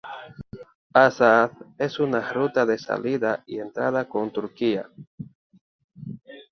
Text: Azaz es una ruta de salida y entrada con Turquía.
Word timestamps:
Azaz 1.03 1.51
es 1.77 1.99
una 1.99 2.27
ruta 2.31 2.65
de 2.65 2.79
salida 2.79 3.43
y 3.45 3.59
entrada 3.59 4.09
con 4.09 4.31
Turquía. 4.31 4.89